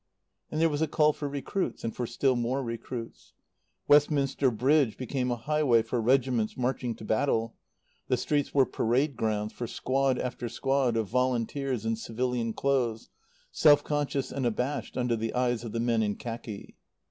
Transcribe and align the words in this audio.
And 0.49 0.59
there 0.59 0.67
was 0.67 0.81
a 0.81 0.87
call 0.87 1.13
for 1.13 1.27
recruits, 1.29 1.83
and 1.83 1.95
for 1.95 2.07
still 2.07 2.35
more 2.35 2.63
recruits. 2.63 3.33
Westminster 3.87 4.49
Bridge 4.49 4.97
became 4.97 5.29
a 5.29 5.35
highway 5.35 5.83
for 5.83 6.01
regiments 6.01 6.57
marching 6.57 6.95
to 6.95 7.05
battle. 7.05 7.53
The 8.07 8.17
streets 8.17 8.51
were 8.51 8.65
parade 8.65 9.15
grounds 9.15 9.53
for 9.53 9.67
squad 9.67 10.17
after 10.17 10.49
squad 10.49 10.97
of 10.97 11.07
volunteers 11.07 11.85
in 11.85 11.97
civilian 11.97 12.53
clothes, 12.53 13.11
self 13.51 13.83
conscious 13.83 14.31
and 14.31 14.47
abashed 14.47 14.97
under 14.97 15.15
the 15.15 15.35
eyes 15.35 15.63
of 15.63 15.71
the 15.71 15.79
men 15.79 16.01
in 16.01 16.15
khaki. 16.15 16.77